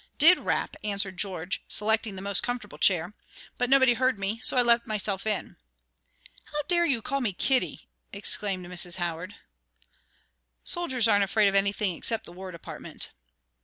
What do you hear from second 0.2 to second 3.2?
rap," answered George, selecting the most comfortable chair,